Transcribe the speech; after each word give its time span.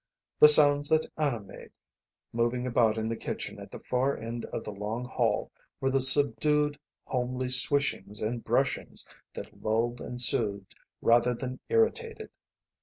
The 0.39 0.47
sounds 0.47 0.89
that 0.89 1.05
Anna 1.15 1.39
made, 1.39 1.69
moving 2.33 2.65
about 2.65 2.97
in 2.97 3.07
the 3.07 3.15
kitchen 3.15 3.59
at 3.59 3.69
the 3.69 3.77
far 3.77 4.17
end 4.17 4.45
of 4.45 4.63
the 4.63 4.71
long 4.71 5.05
hall, 5.05 5.51
were 5.79 5.91
the 5.91 6.01
subdued 6.01 6.79
homely 7.03 7.49
swishings 7.49 8.19
and 8.19 8.43
brushings 8.43 9.05
that 9.35 9.61
lulled 9.61 10.01
and 10.01 10.19
soothed 10.19 10.73
rather 11.03 11.35
than 11.35 11.59
irritated. 11.69 12.31